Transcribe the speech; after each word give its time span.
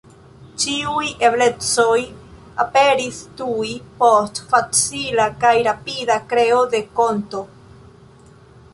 Ĉiuj 0.61 1.09
eblecoj 1.27 1.97
aperis 2.65 3.21
tuj 3.43 3.69
post 4.01 4.43
facila 4.55 5.31
kaj 5.45 5.55
rapida 5.71 6.21
kreo 6.33 6.67
de 6.75 6.87
konto. 7.01 7.49